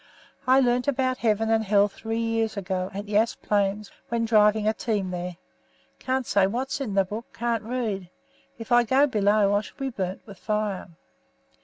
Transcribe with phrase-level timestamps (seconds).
[0.47, 4.67] I learnt about heaven and hell about three years ago at Yass plains when driving
[4.67, 5.37] a team there.
[5.99, 8.09] Can't say what's in that book; can't read.
[8.57, 10.89] If I go below, I shall be burned with fire."